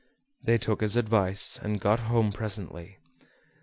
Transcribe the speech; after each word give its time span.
They 0.41 0.57
took 0.57 0.81
his 0.81 0.95
advice, 0.95 1.59
and 1.61 1.79
got 1.79 1.99
home 1.99 2.31
presently. 2.31 2.97